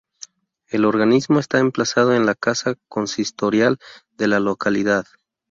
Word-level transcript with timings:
El 0.69 0.85
organismo 0.85 1.37
está 1.39 1.59
emplazado 1.59 2.15
en 2.15 2.25
la 2.25 2.33
Casa 2.33 2.73
Consistorial 2.89 3.77
de 4.17 4.27
la 4.29 4.39
localidad. 4.39 5.05